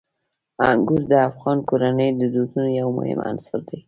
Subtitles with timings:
[0.69, 3.77] انګور د افغان کورنیو د دودونو یو مهم عنصر دی.